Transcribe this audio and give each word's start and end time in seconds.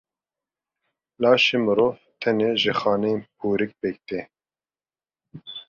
Laşê 1.21 1.57
mirov 1.65 1.95
tenê 2.21 2.49
ji 2.61 2.73
xaneyên 2.79 3.21
hûrik 3.41 3.71
pêk 3.79 3.97
tê. 4.07 4.19